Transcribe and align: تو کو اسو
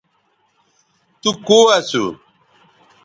تو 1.21 1.29
کو 1.47 1.59
اسو 1.77 2.05